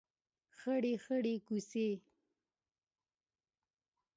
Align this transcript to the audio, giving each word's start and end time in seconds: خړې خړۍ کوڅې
خړې 0.57 0.93
خړۍ 1.03 1.35
کوڅې 1.47 1.89